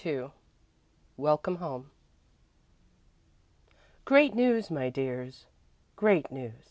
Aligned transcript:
II 0.03 0.31
WELCOME 1.15 1.57
HOME 1.57 1.91
"Great 4.03 4.33
news, 4.33 4.71
my 4.71 4.89
dears, 4.89 5.45
great 5.95 6.31
news!" 6.31 6.53